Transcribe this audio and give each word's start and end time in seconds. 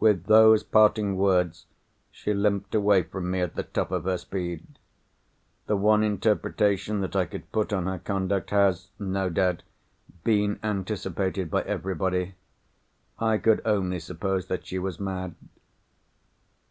With 0.00 0.24
those 0.28 0.62
parting 0.62 1.18
words 1.18 1.66
she 2.10 2.32
limped 2.32 2.74
away 2.74 3.02
from 3.02 3.30
me 3.30 3.42
at 3.42 3.54
the 3.54 3.64
top 3.64 3.90
of 3.92 4.04
her 4.04 4.16
speed. 4.16 4.66
The 5.66 5.76
one 5.76 6.02
interpretation 6.02 7.02
that 7.02 7.14
I 7.14 7.26
could 7.26 7.52
put 7.52 7.70
on 7.74 7.84
her 7.84 7.98
conduct 7.98 8.48
has, 8.48 8.88
no 8.98 9.28
doubt, 9.28 9.62
been 10.24 10.58
anticipated 10.62 11.50
by 11.50 11.64
everybody. 11.64 12.34
I 13.18 13.36
could 13.36 13.60
only 13.66 14.00
suppose 14.00 14.46
that 14.46 14.64
she 14.66 14.78
was 14.78 14.98
mad. 14.98 15.34